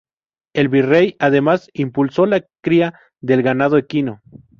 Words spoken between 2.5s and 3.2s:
cría